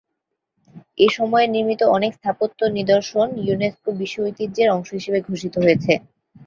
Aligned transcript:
এসময়ে 0.99 1.47
নির্মিত 1.47 1.81
অনেক 1.97 2.11
স্থাপত্য 2.17 2.59
নিদর্শন 2.77 3.27
ইউনেস্কো 3.41 3.89
বিশ্ব 3.99 4.17
ঐতিহ্যের 4.23 4.69
অংশ 4.69 4.89
হিসেবে 4.97 5.19
ঘোষিত 5.27 5.55
হয়েছে। 5.63 5.93